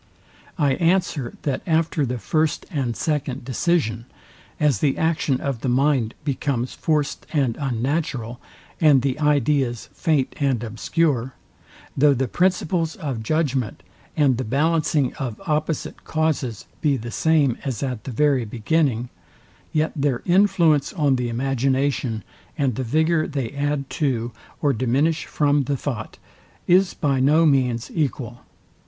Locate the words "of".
5.39-5.61, 12.95-13.21, 15.19-15.39